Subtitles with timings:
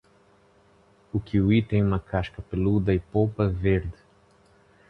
[1.13, 3.99] O kiwi tem uma casca peluda e polpa verde.